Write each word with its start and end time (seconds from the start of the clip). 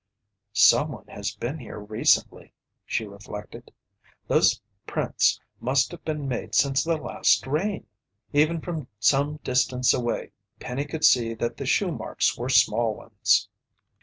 "Someone 0.55 1.05
has 1.09 1.35
been 1.35 1.59
here 1.59 1.77
recently," 1.77 2.53
she 2.87 3.05
reflected. 3.05 3.71
"Those 4.27 4.59
prints 4.87 5.39
must 5.59 5.91
have 5.91 6.03
been 6.03 6.27
made 6.27 6.55
since 6.55 6.83
the 6.83 6.97
last 6.97 7.45
rain." 7.45 7.85
Even 8.33 8.61
from 8.61 8.87
some 8.99 9.37
distance 9.43 9.93
away. 9.93 10.31
Penny 10.59 10.85
could 10.85 11.05
see 11.05 11.35
that 11.35 11.57
the 11.57 11.67
shoemarks 11.67 12.35
were 12.35 12.49
small 12.49 12.95
ones. 12.95 13.47